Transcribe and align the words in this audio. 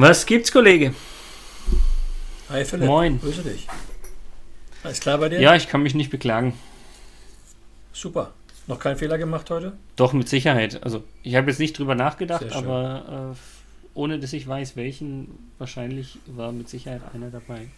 Was 0.00 0.24
gibt's, 0.24 0.50
Kollege? 0.50 0.94
Hi 2.48 2.64
Philipp. 2.64 2.86
Moin. 2.86 3.20
Grüße 3.20 3.42
dich. 3.42 3.68
Alles 4.82 4.98
klar 4.98 5.18
bei 5.18 5.28
dir? 5.28 5.38
Ja, 5.40 5.54
ich 5.56 5.68
kann 5.68 5.82
mich 5.82 5.94
nicht 5.94 6.08
beklagen. 6.08 6.54
Super. 7.92 8.32
Noch 8.66 8.78
keinen 8.78 8.96
Fehler 8.96 9.18
gemacht 9.18 9.50
heute? 9.50 9.74
Doch, 9.96 10.14
mit 10.14 10.26
Sicherheit. 10.26 10.82
Also, 10.84 11.04
ich 11.22 11.34
habe 11.34 11.50
jetzt 11.50 11.58
nicht 11.58 11.78
drüber 11.78 11.94
nachgedacht, 11.94 12.50
aber 12.52 13.34
äh, 13.34 13.36
ohne 13.92 14.18
dass 14.18 14.32
ich 14.32 14.48
weiß, 14.48 14.74
welchen, 14.74 15.50
wahrscheinlich 15.58 16.18
war 16.26 16.50
mit 16.52 16.70
Sicherheit 16.70 17.02
einer 17.12 17.28
dabei. 17.28 17.68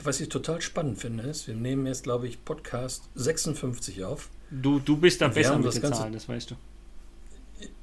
Was 0.00 0.20
ich 0.20 0.28
total 0.28 0.60
spannend 0.60 1.00
finde, 1.00 1.24
ist, 1.24 1.48
wir 1.48 1.56
nehmen 1.56 1.86
jetzt, 1.86 2.04
glaube 2.04 2.28
ich, 2.28 2.44
Podcast 2.44 3.08
56 3.16 4.04
auf. 4.04 4.28
Du, 4.48 4.78
du 4.78 4.96
bist 4.96 5.20
da 5.20 5.26
besser 5.26 5.58
mit 5.58 5.74
den 5.74 5.82
Ganze- 5.82 5.98
Zahlen, 5.98 6.12
das 6.12 6.28
weißt 6.28 6.52
du. 6.52 6.54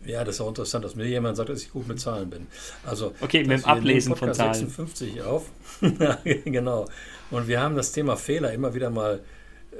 Ja, 0.06 0.24
das 0.24 0.36
ist 0.36 0.42
auch 0.42 0.50
interessant, 0.50 0.84
dass 0.84 0.96
mir 0.96 1.06
jemand 1.06 1.38
sagt, 1.38 1.50
dass 1.50 1.62
ich 1.62 1.72
gut 1.72 1.88
mit 1.88 2.00
Zahlen 2.00 2.30
bin. 2.30 2.48
Also, 2.84 3.14
Okay, 3.22 3.44
mit 3.44 3.60
dem 3.60 3.66
Ablesen 3.66 4.16
von 4.16 4.34
Zahlen. 4.34 4.54
56 4.54 5.22
auf. 5.22 5.46
Genau. 6.46 6.88
Und 7.30 7.48
wir 7.48 7.62
haben 7.62 7.76
das 7.76 7.92
Thema 7.92 8.18
Fehler 8.18 8.52
immer 8.54 8.74
wieder 8.74 8.90
mal 8.90 9.22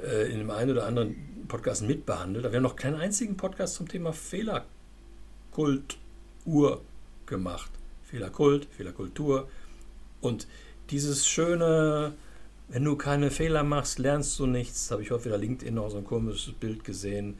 äh, 0.04 0.32
in 0.32 0.38
dem 0.38 0.50
einen 0.50 0.70
oder 0.70 0.86
anderen 0.86 1.46
Podcast 1.48 1.82
mitbehandelt. 1.82 2.44
Aber 2.44 2.52
wir 2.52 2.58
haben 2.58 2.64
noch 2.64 2.76
keinen 2.76 2.96
einzigen 2.96 3.36
Podcast 3.36 3.74
zum 3.74 3.88
Thema 3.88 4.12
Fehlerkultur 4.12 6.82
gemacht. 7.26 7.70
Fehlerkult, 8.04 8.68
Fehlerkultur. 8.76 9.48
Und 10.20 10.46
dieses 10.90 11.26
schöne, 11.26 12.14
wenn 12.68 12.84
du 12.84 12.96
keine 12.96 13.30
Fehler 13.30 13.64
machst, 13.64 13.98
lernst 13.98 14.38
du 14.38 14.46
nichts. 14.46 14.90
Habe 14.90 15.02
ich 15.02 15.10
heute 15.10 15.26
wieder 15.26 15.38
LinkedIn 15.38 15.74
noch 15.74 15.90
so 15.90 15.98
ein 15.98 16.04
komisches 16.04 16.52
Bild 16.54 16.84
gesehen. 16.84 17.38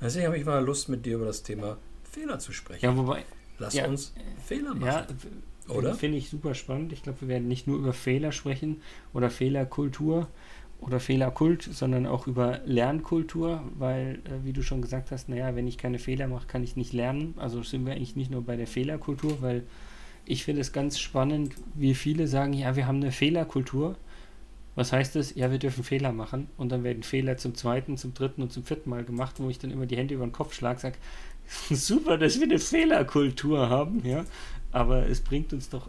Deswegen 0.00 0.26
habe 0.26 0.38
ich 0.38 0.44
mal 0.44 0.64
Lust, 0.64 0.88
mit 0.88 1.06
dir 1.06 1.16
über 1.16 1.26
das 1.26 1.44
Thema 1.44 1.76
Fehler 2.12 2.38
zu 2.38 2.52
sprechen. 2.52 2.84
Ja, 2.84 2.96
wobei, 2.96 3.24
Lass 3.58 3.74
ja, 3.74 3.86
uns 3.86 4.12
Fehler 4.44 4.74
machen. 4.74 4.86
ja, 4.86 5.74
Oder? 5.74 5.94
Finde 5.94 6.18
ich 6.18 6.28
super 6.28 6.54
spannend. 6.54 6.92
Ich 6.92 7.02
glaube, 7.02 7.22
wir 7.22 7.28
werden 7.28 7.48
nicht 7.48 7.66
nur 7.66 7.78
über 7.78 7.92
Fehler 7.92 8.32
sprechen 8.32 8.82
oder 9.14 9.30
Fehlerkultur 9.30 10.28
oder 10.80 11.00
Fehlerkult, 11.00 11.62
sondern 11.62 12.06
auch 12.06 12.26
über 12.26 12.60
Lernkultur, 12.66 13.62
weil, 13.78 14.20
äh, 14.24 14.44
wie 14.44 14.52
du 14.52 14.62
schon 14.62 14.82
gesagt 14.82 15.10
hast, 15.10 15.28
naja, 15.28 15.54
wenn 15.54 15.66
ich 15.68 15.78
keine 15.78 15.98
Fehler 15.98 16.28
mache, 16.28 16.46
kann 16.46 16.64
ich 16.64 16.76
nicht 16.76 16.92
lernen. 16.92 17.34
Also 17.36 17.62
sind 17.62 17.86
wir 17.86 17.92
eigentlich 17.94 18.16
nicht 18.16 18.30
nur 18.30 18.42
bei 18.42 18.56
der 18.56 18.66
Fehlerkultur, 18.66 19.40
weil 19.40 19.62
ich 20.26 20.44
finde 20.44 20.60
es 20.60 20.72
ganz 20.72 20.98
spannend, 20.98 21.54
wie 21.74 21.94
viele 21.94 22.26
sagen, 22.28 22.52
ja, 22.52 22.76
wir 22.76 22.86
haben 22.86 22.96
eine 22.96 23.12
Fehlerkultur. 23.12 23.96
Was 24.74 24.92
heißt 24.92 25.16
das? 25.16 25.34
Ja, 25.34 25.50
wir 25.50 25.58
dürfen 25.58 25.84
Fehler 25.84 26.12
machen 26.12 26.48
und 26.56 26.72
dann 26.72 26.82
werden 26.82 27.02
Fehler 27.02 27.36
zum 27.36 27.54
zweiten, 27.54 27.98
zum 27.98 28.14
dritten 28.14 28.42
und 28.42 28.52
zum 28.52 28.64
vierten 28.64 28.88
Mal 28.88 29.04
gemacht, 29.04 29.34
wo 29.38 29.50
ich 29.50 29.58
dann 29.58 29.70
immer 29.70 29.84
die 29.86 29.96
Hände 29.96 30.14
über 30.14 30.26
den 30.26 30.32
Kopf 30.32 30.54
schlage, 30.54 30.80
sage, 30.80 30.96
super, 31.70 32.18
dass 32.18 32.36
wir 32.36 32.44
eine 32.44 32.58
Fehlerkultur 32.58 33.68
haben, 33.68 34.04
ja, 34.06 34.24
aber 34.70 35.06
es 35.08 35.20
bringt 35.20 35.52
uns 35.52 35.68
doch 35.68 35.88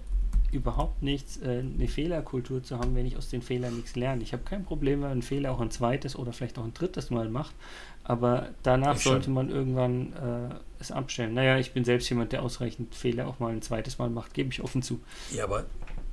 überhaupt 0.52 1.02
nichts, 1.02 1.38
äh, 1.38 1.60
eine 1.60 1.88
Fehlerkultur 1.88 2.64
zu 2.64 2.78
haben, 2.78 2.96
wenn 2.96 3.06
ich 3.06 3.18
aus 3.18 3.30
den 3.30 3.42
Fehlern 3.42 3.76
nichts 3.76 3.96
lerne. 3.96 4.22
Ich 4.22 4.34
habe 4.34 4.44
kein 4.44 4.64
Problem, 4.64 5.00
wenn 5.00 5.02
man 5.02 5.12
einen 5.14 5.22
Fehler 5.24 5.52
auch 5.52 5.60
ein 5.60 5.72
zweites 5.72 6.16
oder 6.16 6.32
vielleicht 6.32 6.60
auch 6.60 6.64
ein 6.64 6.74
drittes 6.74 7.10
Mal 7.10 7.28
macht, 7.30 7.56
aber 8.04 8.50
danach 8.62 8.96
Ich 8.98 9.04
schon. 9.04 9.14
sollte 9.14 9.30
man 9.32 9.50
irgendwann 9.50 10.14
äh, 10.14 10.56
es 10.80 10.92
abstellen. 10.92 11.34
Naja, 11.34 11.58
ich 11.58 11.74
bin 11.74 11.84
selbst 11.84 12.10
jemand, 12.10 12.34
der 12.34 12.44
ausreichend 12.44 12.94
Fehler 12.94 13.28
auch 13.28 13.40
mal 13.40 13.52
ein 13.52 13.62
zweites 13.62 13.98
Mal 13.98 14.10
macht, 14.10 14.34
gebe 14.34 14.50
ich 14.52 14.62
offen 14.62 14.84
zu. 14.84 15.00
Ja, 15.32 15.46
aber, 15.46 15.66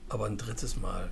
aber 0.09 0.27
ein 0.27 0.39
drittes 0.39 0.77
Mal. 0.77 1.11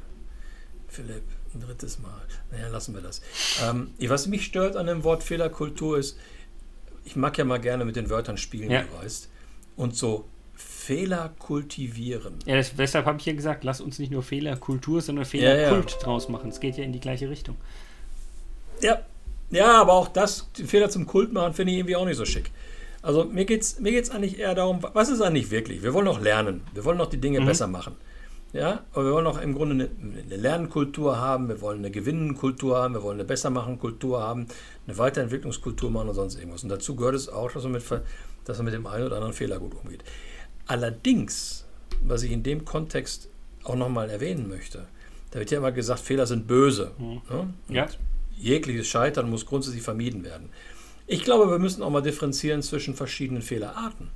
Philipp, 0.87 1.25
ein 1.55 1.61
drittes 1.61 1.99
Mal. 1.99 2.23
Naja, 2.51 2.69
lassen 2.69 2.95
wir 2.95 3.03
das. 3.03 3.21
Ähm, 3.63 3.91
was 4.01 4.27
mich 4.27 4.47
stört 4.47 4.75
an 4.77 4.87
dem 4.87 5.05
Wort 5.05 5.23
Fehlerkultur 5.23 5.99
ist, 5.99 6.19
ich 7.09 7.17
mag 7.17 7.37
ja 7.39 7.45
mal 7.45 7.59
gerne 7.59 7.85
mit 7.85 7.97
den 7.97 8.11
Wörtern 8.11 8.37
spielen, 8.37 8.71
Ja. 8.71 8.83
wie 8.83 8.87
du 8.99 9.05
weißt. 9.05 9.29
Und 9.77 9.97
so 9.97 10.27
Fehler 10.55 11.33
kultivieren. 11.39 12.35
Ja, 12.45 12.57
das, 12.57 12.75
deshalb 12.77 13.07
habe 13.07 13.19
ich 13.19 13.27
ja 13.27 13.33
gesagt, 13.33 13.65
lass 13.65 13.81
uns 13.81 13.99
nicht 13.99 14.11
nur 14.13 14.23
Fehlerkultur, 14.23 15.01
sondern 15.01 15.25
Ja, 15.33 15.41
ja. 15.41 15.55
Fehlerkult 15.55 15.97
draus 16.03 16.29
machen. 16.29 16.51
Es 16.51 16.61
geht 16.61 16.77
ja 16.77 16.85
in 16.85 16.93
die 16.93 17.01
gleiche 17.01 17.31
Richtung. 17.31 17.57
Ja, 18.81 18.99
ja, 19.51 19.81
aber 19.81 19.93
auch 19.95 20.09
das, 20.09 20.49
Fehler 20.67 20.91
zum 20.91 21.07
Kult 21.07 21.33
machen, 21.33 21.55
finde 21.55 21.73
ich 21.73 21.79
irgendwie 21.79 21.97
auch 21.97 22.05
nicht 22.05 22.17
so 22.17 22.25
schick. 22.25 22.51
Also 23.01 23.25
mir 23.25 23.45
geht 23.45 23.63
es 23.63 23.79
mir 23.81 23.93
geht's 23.93 24.11
eigentlich 24.11 24.39
eher 24.39 24.55
darum, 24.55 24.81
was 24.93 25.09
ist 25.09 25.21
eigentlich 25.21 25.51
wirklich? 25.51 25.83
Wir 25.83 25.95
wollen 25.95 26.05
noch 26.05 26.21
lernen. 26.21 26.63
Wir 26.75 26.85
wollen 26.85 26.99
noch 26.99 27.09
die 27.09 27.21
Dinge 27.21 27.41
Mhm. 27.41 27.47
besser 27.47 27.67
machen. 27.69 27.95
Ja, 28.53 28.85
aber 28.93 29.05
wir 29.05 29.13
wollen 29.13 29.27
auch 29.27 29.41
im 29.41 29.55
Grunde 29.55 29.75
eine, 29.75 30.23
eine 30.23 30.37
Lernkultur 30.37 31.19
haben, 31.19 31.49
wir 31.49 31.61
wollen 31.61 31.79
eine 31.79 31.91
Gewinnenkultur 31.91 32.79
haben, 32.79 32.95
wir 32.95 33.03
wollen 33.03 33.19
eine 33.19 33.27
Bessermachen-Kultur 33.27 34.23
haben, 34.23 34.47
eine 34.87 34.97
Weiterentwicklungskultur 34.97 35.91
machen 35.91 36.09
und 36.09 36.15
sonst 36.15 36.37
irgendwas. 36.37 36.63
Und 36.63 36.71
dazu 36.71 36.97
gehört 36.97 37.15
es 37.15 37.29
auch, 37.29 37.53
dass 37.53 37.65
man 37.65 37.73
mit, 37.73 37.85
dass 38.45 38.57
man 38.57 38.65
mit 38.65 38.75
dem 38.75 38.87
einen 38.87 39.05
oder 39.05 39.17
anderen 39.17 39.35
Fehler 39.35 39.59
gut 39.59 39.75
umgeht. 39.75 40.03
Allerdings, 40.67 41.67
was 42.03 42.23
ich 42.23 42.33
in 42.33 42.43
dem 42.43 42.65
Kontext 42.65 43.29
auch 43.65 43.77
nochmal 43.77 44.09
erwähnen 44.09 44.49
möchte, 44.49 44.87
da 45.31 45.39
wird 45.41 45.51
ja 45.51 45.59
immer 45.59 45.73
gesagt, 45.73 46.01
Fehler 46.01 46.27
sind 46.27 46.47
böse. 46.47 46.93
Mhm. 46.99 47.21
Ne? 47.29 47.55
Ja. 47.69 47.87
Jegliches 48.39 48.87
Scheitern 48.89 49.29
muss 49.29 49.45
grundsätzlich 49.45 49.83
vermieden 49.83 50.25
werden. 50.25 50.49
Ich 51.07 51.23
glaube, 51.23 51.51
wir 51.51 51.59
müssen 51.59 51.83
auch 51.83 51.91
mal 51.91 52.03
differenzieren 52.03 52.63
zwischen 52.63 52.95
verschiedenen 52.95 53.43
Fehlerarten. 53.43 54.09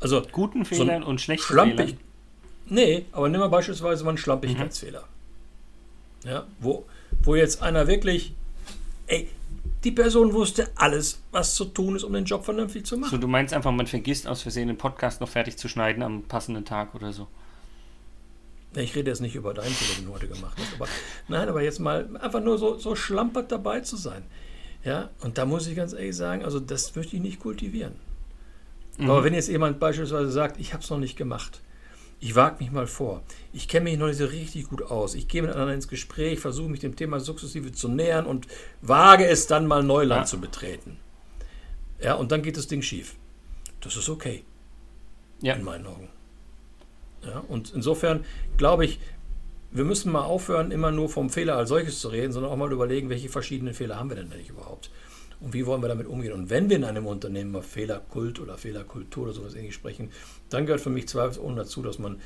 Also, 0.00 0.22
Guten 0.30 0.64
So 0.64 0.76
Fehlern 0.76 1.02
und 1.02 1.20
schlechten. 1.20 1.46
Fehlern. 1.46 1.98
Nee, 2.66 3.06
aber 3.12 3.28
nimm 3.28 3.40
mal 3.40 3.48
beispielsweise 3.48 4.04
mal 4.04 4.10
einen 4.10 4.18
Schlampigkeitsfehler. 4.18 5.04
Ja, 6.24 6.46
wo, 6.60 6.86
wo 7.22 7.34
jetzt 7.34 7.62
einer 7.62 7.86
wirklich, 7.86 8.34
ey, 9.06 9.28
die 9.84 9.90
Person 9.90 10.32
wusste 10.32 10.70
alles, 10.76 11.20
was 11.30 11.54
zu 11.54 11.66
tun 11.66 11.94
ist, 11.96 12.04
um 12.04 12.12
den 12.14 12.24
Job 12.24 12.44
vernünftig 12.44 12.86
zu 12.86 12.94
So, 12.94 13.00
machen. 13.02 13.20
du 13.20 13.28
meinst 13.28 13.52
einfach, 13.52 13.70
man 13.70 13.86
vergisst 13.86 14.26
aus 14.26 14.40
Versehen 14.40 14.68
den 14.68 14.78
Podcast 14.78 15.20
noch 15.20 15.28
fertig 15.28 15.58
zu 15.58 15.68
schneiden 15.68 16.02
am 16.02 16.22
passenden 16.22 16.64
Tag 16.64 16.94
oder 16.94 17.12
so. 17.12 17.26
Ich 18.76 18.94
rede 18.96 19.10
jetzt 19.10 19.20
nicht 19.20 19.34
über 19.36 19.52
deinen 19.54 19.70
Fehler, 19.70 19.98
den 20.00 20.06
du 20.06 20.14
heute 20.14 20.26
gemacht 20.26 20.56
hast. 20.58 20.74
Aber, 20.74 20.88
nein, 21.28 21.48
aber 21.48 21.62
jetzt 21.62 21.78
mal 21.78 22.08
einfach 22.20 22.42
nur 22.42 22.58
so, 22.58 22.76
so 22.78 22.96
schlampert 22.96 23.52
dabei 23.52 23.80
zu 23.80 23.96
sein. 23.96 24.22
Ja, 24.82 25.10
und 25.20 25.38
da 25.38 25.44
muss 25.46 25.66
ich 25.66 25.76
ganz 25.76 25.92
ehrlich 25.92 26.16
sagen, 26.16 26.44
also 26.44 26.58
das 26.60 26.94
möchte 26.96 27.14
ich 27.16 27.22
nicht 27.22 27.38
kultivieren. 27.40 27.92
Mhm. 28.98 29.10
Aber 29.10 29.22
wenn 29.22 29.34
jetzt 29.34 29.48
jemand 29.48 29.78
beispielsweise 29.78 30.30
sagt, 30.30 30.58
ich 30.58 30.72
habe 30.72 30.82
es 30.82 30.90
noch 30.90 30.98
nicht 30.98 31.16
gemacht, 31.16 31.60
ich 32.20 32.34
wage 32.34 32.56
mich 32.62 32.70
mal 32.72 32.86
vor, 32.86 33.22
ich 33.52 33.68
kenne 33.68 33.84
mich 33.84 33.98
noch 33.98 34.06
nicht 34.06 34.16
so 34.18 34.26
richtig 34.26 34.68
gut 34.68 34.82
aus, 34.82 35.14
ich 35.14 35.28
gehe 35.28 35.42
mit 35.42 35.50
anderen 35.52 35.74
ins 35.74 35.88
Gespräch, 35.88 36.40
versuche 36.40 36.68
mich 36.70 36.80
dem 36.80 36.96
Thema 36.96 37.20
sukzessive 37.20 37.72
zu 37.72 37.88
nähern 37.88 38.26
und 38.26 38.46
wage 38.80 39.26
es 39.26 39.46
dann 39.46 39.66
mal 39.66 39.82
Neuland 39.82 40.22
Ja. 40.22 40.26
zu 40.26 40.40
betreten. 40.40 40.98
Ja, 42.00 42.14
und 42.14 42.32
dann 42.32 42.42
geht 42.42 42.56
das 42.56 42.66
Ding 42.66 42.82
schief. 42.82 43.14
Das 43.80 43.96
ist 43.96 44.08
okay 44.08 44.44
Ja. 45.42 45.54
in 45.54 45.64
meinen 45.64 45.86
Augen. 45.86 46.08
Ja, 47.24 47.40
und 47.48 47.72
insofern 47.74 48.24
glaube 48.56 48.84
ich, 48.84 48.98
wir 49.70 49.84
müssen 49.84 50.12
mal 50.12 50.22
aufhören, 50.22 50.70
immer 50.70 50.90
nur 50.92 51.08
vom 51.08 51.30
Fehler 51.30 51.56
als 51.56 51.68
solches 51.68 52.00
zu 52.00 52.08
reden, 52.08 52.32
sondern 52.32 52.52
auch 52.52 52.56
mal 52.56 52.70
überlegen, 52.72 53.08
welche 53.10 53.28
verschiedenen 53.28 53.74
Fehler 53.74 53.98
haben 53.98 54.08
wir 54.08 54.16
denn 54.16 54.30
eigentlich 54.32 54.50
überhaupt? 54.50 54.90
Und 55.40 55.52
wie 55.52 55.66
wollen 55.66 55.82
wir 55.82 55.88
damit 55.88 56.06
umgehen? 56.06 56.32
Und 56.32 56.50
wenn 56.50 56.68
wir 56.70 56.76
in 56.76 56.84
einem 56.84 57.06
Unternehmen 57.06 57.52
mal 57.52 57.62
Fehlerkult 57.62 58.40
oder 58.40 58.56
Fehlerkultur 58.56 59.24
oder 59.24 59.32
sowas 59.32 59.54
ähnliches 59.54 59.74
sprechen, 59.74 60.10
dann 60.50 60.66
gehört 60.66 60.80
für 60.80 60.90
mich 60.90 61.08
zweifelsohne 61.08 61.56
dazu, 61.56 61.82
dass 61.82 61.98
man 61.98 62.20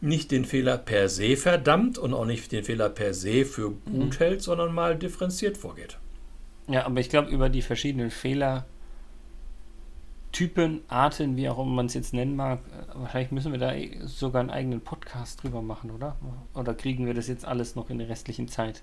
nicht 0.00 0.30
den 0.30 0.44
Fehler 0.44 0.78
per 0.78 1.08
se 1.08 1.36
verdammt 1.36 1.98
und 1.98 2.14
auch 2.14 2.24
nicht 2.24 2.50
den 2.52 2.64
Fehler 2.64 2.88
per 2.88 3.12
se 3.12 3.44
für 3.44 3.70
gut 3.70 4.18
hält, 4.18 4.42
sondern 4.42 4.74
mal 4.74 4.96
differenziert 4.96 5.58
vorgeht. 5.58 5.98
Ja, 6.68 6.86
aber 6.86 7.00
ich 7.00 7.10
glaube, 7.10 7.30
über 7.30 7.48
die 7.48 7.62
verschiedenen 7.62 8.10
Fehler, 8.10 8.64
Typen, 10.32 10.82
Arten, 10.88 11.36
wie 11.36 11.48
auch 11.48 11.58
immer 11.58 11.72
man 11.72 11.86
es 11.86 11.94
jetzt 11.94 12.14
nennen 12.14 12.36
mag, 12.36 12.60
äh, 12.60 12.98
wahrscheinlich 12.98 13.32
müssen 13.32 13.52
wir 13.52 13.58
da 13.58 13.74
eh 13.74 13.98
sogar 14.04 14.40
einen 14.40 14.50
eigenen 14.50 14.80
Podcast 14.80 15.42
drüber 15.42 15.60
machen, 15.60 15.90
oder? 15.90 16.16
Oder 16.54 16.74
kriegen 16.74 17.06
wir 17.06 17.14
das 17.14 17.26
jetzt 17.26 17.44
alles 17.44 17.74
noch 17.74 17.90
in 17.90 17.98
der 17.98 18.08
restlichen 18.08 18.46
Zeit 18.46 18.82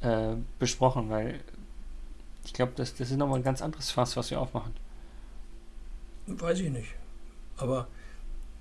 äh, 0.00 0.36
besprochen? 0.60 1.10
Weil 1.10 1.40
ich 2.44 2.52
glaube, 2.52 2.72
das, 2.76 2.94
das 2.94 3.10
ist 3.10 3.16
nochmal 3.16 3.40
ein 3.40 3.44
ganz 3.44 3.62
anderes 3.62 3.90
Fass, 3.90 4.16
was 4.16 4.30
wir 4.30 4.40
aufmachen. 4.40 4.72
Weiß 6.26 6.60
ich 6.60 6.70
nicht. 6.70 6.88
Aber 7.56 7.88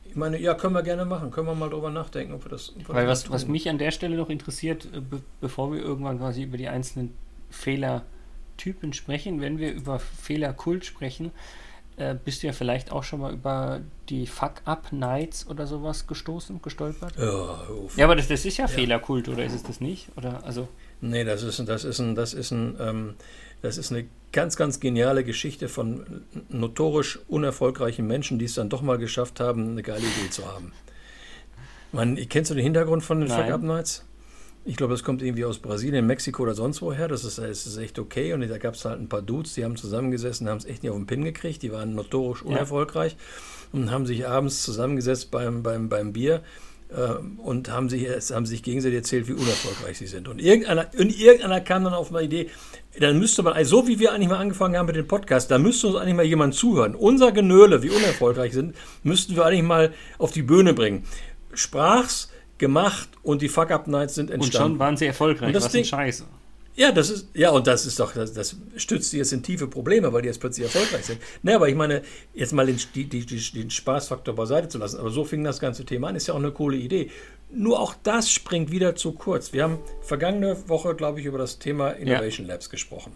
ich 0.04 0.16
meine, 0.16 0.40
ja, 0.40 0.54
können 0.54 0.74
wir 0.74 0.84
gerne 0.84 1.06
machen. 1.06 1.32
Können 1.32 1.48
wir 1.48 1.56
mal 1.56 1.70
drüber 1.70 1.90
nachdenken, 1.90 2.34
ob 2.34 2.44
wir 2.46 2.50
das. 2.50 2.74
Ob 2.76 2.90
wir 2.90 2.96
Weil 2.96 3.08
das 3.08 3.26
was, 3.26 3.32
was 3.44 3.48
mich 3.48 3.70
an 3.70 3.78
der 3.78 3.92
Stelle 3.92 4.18
noch 4.18 4.30
interessiert, 4.30 4.88
äh, 4.94 5.00
be 5.00 5.22
bevor 5.40 5.72
wir 5.72 5.82
irgendwann 5.82 6.18
quasi 6.20 6.44
über 6.44 6.58
die 6.58 6.68
einzelnen 6.68 7.14
Fehlertypen 7.50 8.94
sprechen, 8.94 9.42
wenn 9.42 9.58
wir 9.58 9.72
über 9.72 10.00
Fehlerkult 10.00 10.86
sprechen, 10.86 11.32
äh, 11.98 12.16
bist 12.16 12.44
du 12.44 12.48
ja 12.48 12.54
vielleicht 12.54 12.92
auch 12.92 13.04
schon 13.04 13.22
mal 13.22 13.34
über 13.34 13.82
die 14.10 14.28
Fuck-Up-Nights 14.28 15.48
oder 15.48 15.68
sowas 15.68 16.08
gestoßen, 16.08 16.62
gestolpert? 16.62 17.16
Ja. 17.18 17.60
Ja, 17.96 18.06
aber 18.06 18.16
das, 18.16 18.28
das 18.28 18.46
ist 18.46 18.58
ja, 18.58 18.66
Ja. 18.66 18.68
Fehlerkult, 18.68 19.30
oder 19.30 19.44
ist 19.44 19.54
es 19.54 19.64
das 19.64 19.82
nicht? 19.82 20.10
Oder 20.18 20.44
also, 20.44 20.68
Nee, 21.02 21.24
das 21.24 21.42
ist, 21.42 21.68
das 21.68 21.84
ist, 21.84 22.00
ein, 22.00 22.16
das 22.16 22.34
ist, 22.34 22.52
ein, 22.52 22.78
ähm, 22.80 23.14
das 23.62 23.78
ist 23.78 23.92
eine 23.92 24.06
ganz, 24.32 24.56
ganz 24.56 24.80
geniale 24.80 25.24
Geschichte 25.24 25.68
von 25.68 26.24
notorisch 26.50 27.20
unerfolgreichen 27.28 28.06
Menschen, 28.06 28.38
die 28.38 28.46
es 28.46 28.54
dann 28.54 28.70
doch 28.70 28.84
mal 28.84 29.00
geschafft 29.00 29.40
haben, 29.40 29.72
eine 29.72 29.84
geile 29.84 30.00
Idee 30.00 30.30
zu 30.30 30.46
haben. 30.46 30.72
Man, 31.92 32.16
kennst 32.30 32.52
du 32.52 32.56
den 32.56 32.64
Hintergrund 32.64 33.04
von 33.04 33.20
den 33.20 33.30
Nein. 33.30 33.46
Fuck 33.46 33.54
Up 33.54 33.64
Nights? 33.64 34.06
Ich 34.64 34.78
glaube, 34.78 34.94
das 34.94 35.04
kommt 35.04 35.24
irgendwie 35.24 35.44
aus 35.44 35.58
Brasilien, 35.58 36.06
Mexiko 36.06 36.44
oder 36.44 36.54
sonst 36.54 36.84
woher. 36.84 37.08
Das 37.08 37.26
ist, 37.26 37.40
das 37.40 37.66
ist 37.66 37.78
echt 37.78 37.98
okay. 37.98 38.34
Und 38.34 38.48
da 38.48 38.58
gab 38.60 38.76
es 38.76 38.86
halt 38.86 39.02
ein 39.02 39.10
paar 39.10 39.24
Dudes, 39.24 39.56
die 39.56 39.66
haben 39.66 39.76
zusammengesessen, 39.76 40.48
haben 40.48 40.58
es 40.58 40.66
echt 40.66 40.84
nicht 40.84 40.92
auf 40.92 40.98
den 40.98 41.08
Pin 41.08 41.24
gekriegt. 41.24 41.64
Die 41.64 41.72
waren 41.72 41.96
notorisch 41.96 42.44
unerfolgreich 42.44 43.14
ja. 43.14 43.80
und 43.80 43.90
haben 43.90 44.06
sich 44.06 44.28
abends 44.28 44.62
zusammengesetzt 44.62 45.32
beim, 45.32 45.64
beim, 45.64 45.90
beim 45.90 46.14
Bier 46.14 46.44
und 47.38 47.72
haben 47.72 47.90
sich, 47.90 48.08
haben 48.32 48.46
sich 48.46 48.64
gegenseitig 48.64 48.98
erzählt, 48.98 49.28
wie 49.28 49.34
unerfolgreich 49.34 49.98
sie 49.98 50.08
sind. 50.08 50.28
Und 50.28 50.42
irgendeiner, 50.42 50.88
und 50.98 51.18
irgendeiner 51.18 51.62
kam 51.62 51.86
dann 51.86 51.94
auf 51.94 52.14
eine 52.14 52.26
Idee, 52.26 52.50
dann 53.00 53.18
müsste 53.18 53.44
man, 53.44 53.54
also 53.54 53.82
so 53.82 53.88
wie 53.88 54.00
wir 54.00 54.12
eigentlich 54.12 54.28
mal 54.28 54.40
angefangen 54.40 54.76
haben 54.76 54.88
mit 54.88 54.98
dem 54.98 55.08
Podcast, 55.08 55.50
da 55.50 55.58
müsste 55.58 55.88
uns 55.88 55.96
eigentlich 55.96 56.16
mal 56.16 56.26
jemand 56.26 56.54
zuhören. 56.54 56.96
Unser 56.96 57.32
Genöle, 57.32 57.82
wie 57.82 57.90
unerfolgreich 57.90 58.52
sind, 58.54 58.76
müssten 59.04 59.36
wir 59.36 59.46
eigentlich 59.46 59.64
mal 59.64 59.94
auf 60.18 60.32
die 60.32 60.42
Bühne 60.42 60.74
bringen. 60.74 61.06
Sprach's, 61.54 62.30
gemacht 62.58 63.10
und 63.24 63.42
die 63.42 63.50
Fuck-Up-Nights 63.50 64.16
sind 64.16 64.30
entstanden. 64.30 64.74
Und 64.74 64.78
schon 64.78 64.80
waren 64.80 64.98
sie 64.98 65.08
erfolgreich, 65.08 65.48
und 65.48 65.54
das 65.54 65.66
was 65.66 65.72
Ding, 65.72 65.84
Scheiße. 65.84 66.26
Ja, 66.76 66.92
das 66.92 67.10
ist, 67.10 67.28
ja, 67.34 67.50
und 67.52 67.68
das 67.68 67.86
ist 67.86 68.00
doch, 68.00 68.14
das, 68.14 68.34
das 68.34 68.56
stützt 68.78 69.12
sie 69.12 69.18
jetzt 69.18 69.34
in 69.34 69.44
tiefe 69.44 69.68
Probleme, 69.68 70.12
weil 70.14 70.22
die 70.22 70.30
jetzt 70.30 70.40
plötzlich 70.40 70.66
erfolgreich 70.66 71.06
sind. 71.06 71.20
Naja, 71.44 71.58
aber 71.58 71.68
ich 71.68 71.76
meine, 71.76 72.02
jetzt 72.34 72.54
mal 72.54 72.66
den, 72.66 72.80
die, 72.96 73.08
die, 73.10 73.26
den 73.26 73.70
Spaßfaktor 73.70 74.36
beiseite 74.36 74.70
zu 74.70 74.78
lassen, 74.78 75.00
aber 75.00 75.10
so 75.10 75.26
fing 75.26 75.44
das 75.44 75.60
ganze 75.60 75.86
Thema 75.86 76.08
an, 76.08 76.16
ist 76.16 76.28
ja 76.28 76.34
auch 76.34 76.40
eine 76.40 76.52
coole 76.52 76.78
Idee. 76.78 77.10
Nur 77.54 77.80
auch 77.80 77.96
das 78.04 78.32
springt 78.32 78.72
wieder 78.72 78.96
zu 78.96 79.12
kurz. 79.12 79.52
Wir 79.52 79.64
haben 79.64 79.80
vergangene 80.02 80.58
Woche, 80.70 80.96
glaube 80.96 81.20
ich, 81.20 81.26
über 81.26 81.38
das 81.38 81.60
Thema 81.60 81.92
Innovation 81.92 82.48
ja. 82.48 82.54
Labs 82.54 82.70
gesprochen. 82.70 83.12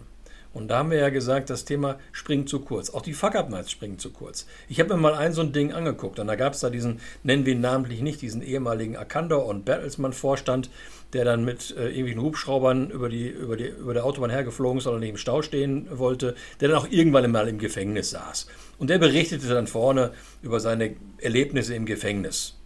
Und 0.56 0.68
da 0.68 0.78
haben 0.78 0.90
wir 0.90 0.98
ja 0.98 1.10
gesagt, 1.10 1.50
das 1.50 1.66
Thema 1.66 1.98
springt 2.12 2.48
zu 2.48 2.60
kurz. 2.60 2.88
Auch 2.88 3.02
die 3.02 3.12
Fuck-Up-Nights 3.12 3.70
springen 3.70 3.98
zu 3.98 4.10
kurz. 4.10 4.46
Ich 4.70 4.80
habe 4.80 4.94
mir 4.94 5.00
mal 5.00 5.14
ein 5.14 5.34
so 5.34 5.42
ein 5.42 5.52
Ding 5.52 5.74
angeguckt 5.74 6.18
und 6.18 6.28
da 6.28 6.34
gab 6.34 6.54
es 6.54 6.60
da 6.60 6.70
diesen, 6.70 7.00
nennen 7.22 7.44
wir 7.44 7.52
ihn 7.52 7.60
namentlich 7.60 8.00
nicht, 8.00 8.22
diesen 8.22 8.40
ehemaligen 8.40 8.96
Arcandor 8.96 9.44
und 9.44 9.66
Bertelsmann-Vorstand, 9.66 10.70
der 11.12 11.26
dann 11.26 11.44
mit 11.44 11.76
äh, 11.76 11.88
irgendwelchen 11.88 12.22
Hubschraubern 12.22 12.90
über, 12.90 13.10
die, 13.10 13.28
über, 13.28 13.58
die, 13.58 13.66
über 13.66 13.92
der 13.92 14.06
Autobahn 14.06 14.30
hergeflogen 14.30 14.78
ist 14.78 14.86
oder 14.86 14.98
nicht 14.98 15.10
im 15.10 15.18
Stau 15.18 15.42
stehen 15.42 15.88
wollte, 15.90 16.34
der 16.60 16.68
dann 16.68 16.78
auch 16.78 16.88
irgendwann 16.90 17.30
mal 17.30 17.48
im 17.48 17.58
Gefängnis 17.58 18.08
saß. 18.08 18.46
Und 18.78 18.88
der 18.88 18.96
berichtete 18.96 19.46
dann 19.48 19.66
vorne 19.66 20.12
über 20.40 20.58
seine 20.58 20.96
Erlebnisse 21.18 21.74
im 21.74 21.84
Gefängnis. 21.84 22.58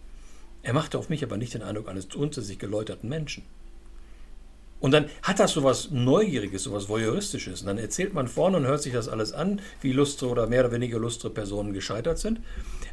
Er 0.63 0.71
machte 0.71 0.97
auf 0.97 1.09
mich 1.09 1.25
aber 1.25 1.35
nicht 1.35 1.55
den 1.55 1.61
Eindruck 1.61 1.89
eines 1.89 2.05
unter 2.15 2.41
sich 2.41 2.57
geläuterten 2.57 3.09
Menschen. 3.09 3.43
Und 4.81 4.91
dann 4.91 5.05
hat 5.21 5.39
das 5.39 5.51
so 5.51 5.63
was 5.63 5.91
Neugieriges, 5.91 6.63
so 6.63 6.73
was 6.73 6.89
Voyeuristisches. 6.89 7.61
Und 7.61 7.67
dann 7.67 7.77
erzählt 7.77 8.13
man 8.13 8.27
vorne 8.27 8.57
und 8.57 8.65
hört 8.65 8.81
sich 8.81 8.93
das 8.93 9.07
alles 9.07 9.31
an, 9.31 9.61
wie 9.81 9.93
lustre 9.93 10.27
oder 10.27 10.47
mehr 10.47 10.65
oder 10.65 10.73
weniger 10.73 10.99
lustre 10.99 11.29
Personen 11.29 11.71
gescheitert 11.71 12.17
sind, 12.17 12.41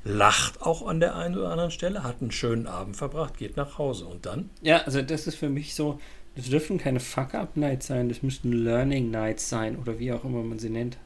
lacht 0.05 0.63
auch 0.63 0.87
an 0.87 1.01
der 1.01 1.17
einen 1.17 1.37
oder 1.37 1.51
anderen 1.51 1.71
Stelle, 1.71 2.05
hat 2.05 2.21
einen 2.21 2.31
schönen 2.31 2.67
Abend 2.67 2.97
verbracht, 2.97 3.39
geht 3.39 3.57
nach 3.57 3.79
Hause. 3.79 4.05
Und 4.05 4.27
dann? 4.27 4.51
Ja, 4.61 4.83
also 4.83 5.01
das 5.01 5.27
ist 5.27 5.37
für 5.37 5.49
mich 5.49 5.75
so, 5.75 5.99
das 6.37 6.51
dürfen 6.51 6.77
keine 6.79 7.01
Fuck-Up-Nights 7.01 7.87
sein, 7.87 8.11
das 8.11 8.23
müssten 8.23 8.53
Learning-Nights 8.53 9.49
sein 9.49 9.77
oder 9.77 9.99
wie 9.99 10.13
auch 10.13 10.25
immer 10.25 10.43
man 10.43 10.59
sie 10.59 10.71
nennt. 10.71 10.99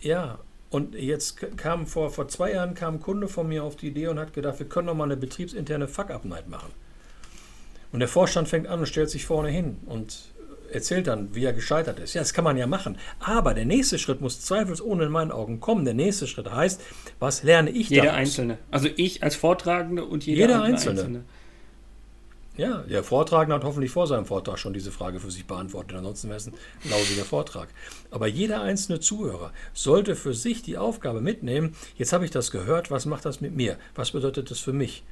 Ja, 0.00 0.38
und 0.68 0.94
jetzt 0.94 1.38
kam 1.56 1.86
vor, 1.86 2.10
vor 2.10 2.28
zwei 2.28 2.52
Jahren 2.52 2.74
kam 2.74 2.94
ein 2.94 3.00
Kunde 3.00 3.28
von 3.28 3.48
mir 3.48 3.64
auf 3.64 3.76
die 3.76 3.88
Idee 3.88 4.08
und 4.08 4.18
hat 4.18 4.34
gedacht, 4.34 4.58
wir 4.58 4.68
können 4.68 4.88
doch 4.88 4.94
mal 4.94 5.04
eine 5.04 5.16
betriebsinterne 5.16 5.88
Fuck-Up-Night 5.88 6.48
machen. 6.48 6.70
Und 7.92 8.00
der 8.00 8.08
Vorstand 8.08 8.48
fängt 8.48 8.66
an 8.66 8.80
und 8.80 8.86
stellt 8.86 9.10
sich 9.10 9.26
vorne 9.26 9.48
hin 9.48 9.76
und 9.86 10.32
erzählt 10.72 11.06
dann, 11.06 11.34
wie 11.34 11.44
er 11.44 11.52
gescheitert 11.52 11.98
ist. 12.00 12.14
Ja, 12.14 12.22
das 12.22 12.32
kann 12.32 12.44
man 12.44 12.56
ja 12.56 12.66
machen. 12.66 12.98
Aber 13.20 13.54
der 13.54 13.66
nächste 13.66 13.98
Schritt 13.98 14.20
muss 14.20 14.40
zweifelsohne 14.40 15.04
in 15.04 15.12
meinen 15.12 15.30
Augen 15.30 15.60
kommen. 15.60 15.84
Der 15.84 15.94
nächste 15.94 16.26
Schritt 16.26 16.50
heißt, 16.50 16.80
was 17.18 17.42
lerne 17.42 17.70
ich 17.70 17.90
jeder 17.90 18.04
daraus? 18.04 18.18
Einzelne. 18.18 18.58
Also 18.70 18.88
ich 18.96 19.22
als 19.22 19.36
Vortragende 19.36 20.04
und 20.04 20.24
jeder, 20.24 20.40
jeder 20.40 20.62
Einzelne. 20.62 21.00
Einzelne. 21.00 21.24
Ja, 22.56 22.78
der 22.82 23.02
Vortragende 23.02 23.54
hat 23.54 23.64
hoffentlich 23.64 23.90
vor 23.90 24.06
seinem 24.06 24.26
Vortrag 24.26 24.58
schon 24.58 24.74
diese 24.74 24.92
Frage 24.92 25.20
für 25.20 25.30
sich 25.30 25.46
beantwortet. 25.46 25.96
Ansonsten 25.96 26.28
wäre 26.28 26.36
es 26.36 26.46
ein 26.46 26.54
lausiger 26.90 27.24
Vortrag. 27.24 27.68
Aber 28.10 28.26
jeder 28.26 28.60
einzelne 28.60 29.00
Zuhörer 29.00 29.52
sollte 29.72 30.16
für 30.16 30.34
sich 30.34 30.60
die 30.62 30.76
Aufgabe 30.76 31.22
mitnehmen, 31.22 31.74
jetzt 31.96 32.12
habe 32.12 32.26
ich 32.26 32.30
das 32.30 32.50
gehört, 32.50 32.90
was 32.90 33.06
macht 33.06 33.24
das 33.24 33.40
mit 33.40 33.56
mir? 33.56 33.78
Was 33.94 34.10
bedeutet 34.10 34.50
das 34.50 34.58
für 34.58 34.74
mich? 34.74 35.02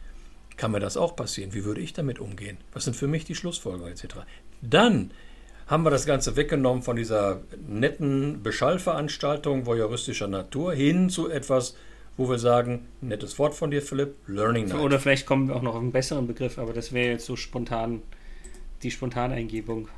Kann 0.61 0.73
mir 0.73 0.81
das 0.81 0.99
auch 0.99 1.17
passieren? 1.17 1.55
Wie 1.55 1.65
würde 1.65 1.81
ich 1.81 1.95
damit 1.95 2.19
umgehen? 2.19 2.59
Was 2.75 2.85
sind 2.85 2.95
für 2.95 3.09
mich 3.09 3.25
die 3.25 3.35
Schlussfolgerungen 3.35 3.95
etc.? 3.95 4.17
Dann 4.61 5.11
haben 5.69 5.85
wir 5.85 5.91
das 5.91 6.05
Ganze 6.05 6.37
weggenommen 6.37 6.83
von 6.83 6.97
dieser 6.97 7.41
netten 7.67 8.43
Beschallveranstaltung 8.43 9.65
voyeuristischer 9.65 10.29
Natur 10.29 10.75
hin 10.75 11.09
zu 11.09 11.31
etwas, 11.31 11.77
wo 12.19 12.29
wir 12.29 12.39
sagen, 12.39 12.89
nettes 13.01 13.39
Wort 13.39 13.55
von 13.55 13.71
dir, 13.71 13.81
Philipp, 13.81 14.17
Learning 14.27 14.67
Night. 14.67 14.81
Oder 14.81 15.01
vielleicht 15.01 15.25
kommen 15.25 15.49
wir 15.49 15.57
auch 15.57 15.63
noch 15.63 15.77
auf 15.77 15.81
einen 15.81 15.93
besseren 15.93 16.27
Begriff, 16.27 16.59
aber 16.59 16.75
das 16.75 16.93
wäre 16.93 17.13
jetzt 17.13 17.25
so 17.25 17.37
spontan, 17.37 18.03
die 18.83 18.91
Spontaneingebung. 18.91 19.89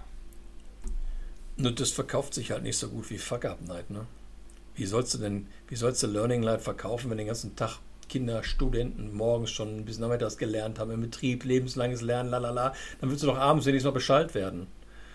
Nur 1.57 1.73
das 1.73 1.91
verkauft 1.91 2.35
sich 2.35 2.53
halt 2.53 2.63
nicht 2.63 2.79
so 2.79 2.89
gut 2.89 3.11
wie 3.11 3.19
Fuck 3.19 3.47
Up 3.47 3.67
Night, 3.67 3.91
ne? 3.91 4.07
Wie 4.77 4.87
sollst 4.87 5.13
du 5.15 5.19
denn, 5.19 5.49
wie 5.67 5.75
sollst 5.75 6.05
du 6.05 6.07
Learning 6.07 6.43
Night 6.43 6.63
verkaufen, 6.63 7.11
wenn 7.11 7.19
du 7.19 7.25
den 7.25 7.27
ganzen 7.27 7.57
Tag 7.57 7.81
Kinder, 8.13 8.45
Studenten 8.45 9.15
morgens 9.15 9.51
schon 9.51 9.87
bis 9.87 9.99
nachmittags 9.99 10.37
gelernt 10.37 10.79
haben 10.79 10.91
im 10.91 11.01
Betrieb, 11.01 11.45
lebenslanges 11.45 12.03
Lernen, 12.03 12.29
lalala, 12.29 12.75
dann 13.01 13.09
willst 13.09 13.23
du 13.23 13.27
doch 13.27 13.39
abends 13.39 13.65
wenigstens 13.65 13.87
noch 13.87 13.95
Bescheid 13.95 14.35
werden. 14.35 14.67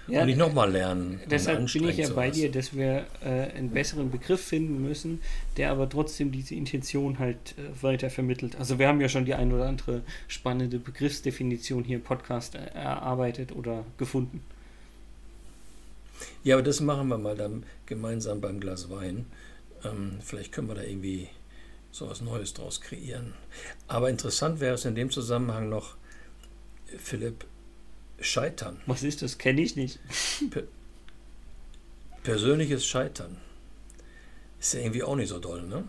Ja, 0.08 0.22
und 0.22 0.28
nicht 0.28 0.38
nochmal 0.40 0.72
lernen. 0.72 1.20
Deshalb 1.30 1.72
bin 1.72 1.90
ich 1.90 1.98
ja 1.98 2.10
bei 2.10 2.32
dir, 2.32 2.50
dass 2.50 2.76
wir 2.76 3.06
äh, 3.24 3.52
einen 3.56 3.70
besseren 3.70 4.10
Begriff 4.10 4.42
finden 4.42 4.82
müssen, 4.82 5.22
der 5.58 5.70
aber 5.70 5.88
trotzdem 5.88 6.32
diese 6.32 6.56
Intention 6.56 7.20
halt 7.20 7.56
äh, 7.58 7.84
weiter 7.84 8.10
vermittelt. 8.10 8.56
Also 8.56 8.80
wir 8.80 8.88
haben 8.88 9.00
ja 9.00 9.10
schon 9.10 9.26
die 9.26 9.36
ein 9.36 9.52
oder 9.52 9.68
andere 9.68 10.02
spannende 10.28 10.80
Begriffsdefinition 10.80 11.84
hier 11.84 11.98
im 11.98 12.04
Podcast 12.04 12.56
äh, 12.56 12.60
erarbeitet 12.74 13.52
oder 13.52 13.86
gefunden. 13.98 14.42
Ja, 16.44 16.56
aber 16.56 16.64
das 16.64 16.80
machen 16.80 17.10
wir 17.10 17.20
mal 17.20 17.36
dann 17.36 17.64
gemeinsam 17.86 18.42
beim 18.42 18.60
Glas 18.60 18.90
Wein. 18.90 19.28
Ähm, 19.84 20.14
vielleicht 20.24 20.52
können 20.52 20.70
wir 20.70 20.76
da 20.76 20.84
irgendwie 20.84 21.28
so 21.98 22.10
was 22.10 22.22
Neues 22.22 22.54
draus 22.54 22.82
kreieren. 22.82 23.34
Aber 23.88 24.10
interessant 24.10 24.60
wäre 24.60 24.76
es 24.76 24.86
in 24.86 24.96
dem 24.96 25.10
Zusammenhang 25.10 25.70
noch, 25.70 25.96
Philipp, 26.98 27.46
Scheitern. 28.20 28.80
Was 28.86 29.04
ist 29.04 29.22
das? 29.22 29.38
Kenne 29.38 29.62
ich 29.62 29.76
nicht. 29.76 30.00
Per 30.50 30.64
persönliches 32.24 32.86
Scheitern. 32.86 33.38
Ist 34.60 34.74
ja 34.74 34.82
irgendwie 34.82 35.04
auch 35.04 35.16
nicht 35.16 35.30
so 35.30 35.40
doll, 35.40 35.64
ne? 35.64 35.86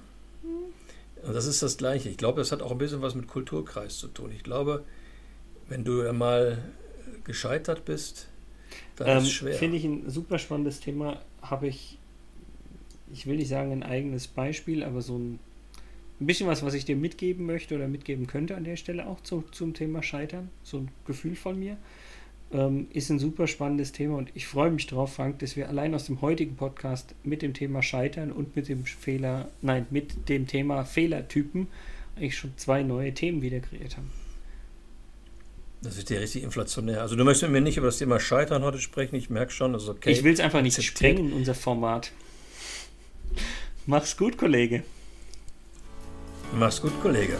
Und 1.22 1.34
das 1.34 1.46
ist 1.46 1.62
das 1.62 1.78
Gleiche. 1.78 2.10
Ich 2.10 2.16
glaube, 2.16 2.40
das 2.40 2.52
hat 2.52 2.62
auch 2.62 2.70
ein 2.70 2.78
bisschen 2.78 3.02
was 3.02 3.14
mit 3.16 3.26
Kulturkreis 3.26 3.98
zu 3.98 4.06
tun. 4.06 4.30
Ich 4.30 4.44
glaube, 4.44 4.84
wenn 5.68 5.84
du 5.84 6.12
mal 6.12 6.62
gescheitert 7.24 7.84
bist, 7.84 8.28
dann 8.96 9.08
ähm, 9.08 9.18
ist 9.18 9.24
es 9.24 9.32
schwer. 9.32 9.54
Finde 9.54 9.78
ich 9.78 9.84
ein 9.84 10.08
super 10.08 10.38
spannendes 10.38 10.78
Thema. 10.80 11.20
Habe 11.42 11.66
ich, 11.66 11.98
ich 13.12 13.26
will 13.26 13.36
nicht 13.36 13.48
sagen 13.48 13.72
ein 13.72 13.82
eigenes 13.82 14.28
Beispiel, 14.28 14.84
aber 14.84 15.02
so 15.02 15.18
ein 15.18 15.40
ein 16.20 16.26
bisschen 16.26 16.48
was, 16.48 16.64
was 16.64 16.74
ich 16.74 16.84
dir 16.84 16.96
mitgeben 16.96 17.46
möchte 17.46 17.74
oder 17.74 17.86
mitgeben 17.86 18.26
könnte 18.26 18.56
an 18.56 18.64
der 18.64 18.76
Stelle 18.76 19.06
auch 19.06 19.20
zu, 19.22 19.44
zum 19.52 19.74
Thema 19.74 20.02
Scheitern. 20.02 20.50
So 20.62 20.78
ein 20.78 20.88
Gefühl 21.06 21.36
von 21.36 21.58
mir. 21.58 21.76
Ähm, 22.50 22.86
ist 22.94 23.10
ein 23.10 23.18
super 23.18 23.46
spannendes 23.46 23.92
Thema 23.92 24.16
und 24.16 24.30
ich 24.34 24.46
freue 24.46 24.70
mich 24.70 24.86
drauf, 24.86 25.14
Frank, 25.14 25.40
dass 25.40 25.54
wir 25.54 25.68
allein 25.68 25.94
aus 25.94 26.06
dem 26.06 26.22
heutigen 26.22 26.56
Podcast 26.56 27.14
mit 27.22 27.42
dem 27.42 27.52
Thema 27.52 27.82
Scheitern 27.82 28.32
und 28.32 28.56
mit 28.56 28.68
dem 28.68 28.86
Fehler, 28.86 29.50
nein, 29.60 29.86
mit 29.90 30.30
dem 30.30 30.46
Thema 30.46 30.84
Fehlertypen 30.84 31.68
eigentlich 32.16 32.38
schon 32.38 32.54
zwei 32.56 32.82
neue 32.82 33.12
Themen 33.12 33.42
wieder 33.42 33.60
kreiert 33.60 33.98
haben. 33.98 34.10
Das 35.82 35.98
ist 35.98 36.08
ja 36.08 36.18
richtig 36.18 36.42
inflationär. 36.42 37.02
Also 37.02 37.16
du 37.16 37.24
möchtest 37.24 37.52
mir 37.52 37.60
nicht 37.60 37.76
über 37.76 37.86
das 37.86 37.98
Thema 37.98 38.18
Scheitern 38.18 38.62
heute 38.62 38.78
sprechen, 38.78 39.14
ich 39.14 39.28
merke 39.28 39.52
schon, 39.52 39.74
das 39.74 39.82
ist 39.82 39.90
okay. 39.90 40.10
Ich 40.10 40.24
will 40.24 40.32
es 40.32 40.40
einfach 40.40 40.62
nicht 40.62 40.82
sprengen, 40.82 41.34
unser 41.34 41.54
Format. 41.54 42.12
Mach's 43.86 44.16
gut, 44.16 44.38
Kollege. 44.38 44.82
Mach's 46.52 46.80
gut, 46.80 46.92
Kollege. 47.02 47.38